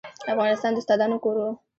افغانستان 0.33 0.71
د 0.73 0.77
استادانو 0.81 1.17
کور 1.23 1.35
و. 1.39 1.43